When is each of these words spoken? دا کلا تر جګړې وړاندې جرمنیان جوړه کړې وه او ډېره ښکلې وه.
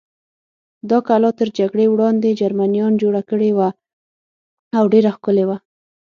دا 0.89 0.97
کلا 1.07 1.31
تر 1.39 1.47
جګړې 1.59 1.85
وړاندې 1.89 2.37
جرمنیان 2.41 2.93
جوړه 3.01 3.21
کړې 3.29 3.51
وه 3.57 3.69
او 4.77 4.83
ډېره 4.93 5.09
ښکلې 5.15 5.43
وه. 5.49 5.57